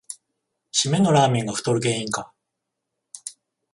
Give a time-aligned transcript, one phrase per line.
[0.71, 2.33] しめのラーメンが太る原因か